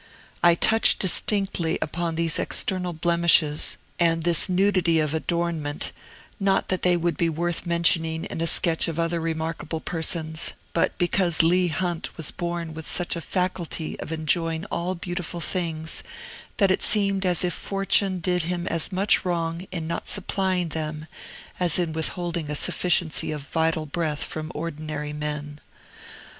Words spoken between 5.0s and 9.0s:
adornment, not that they would be worth mentioning in a sketch of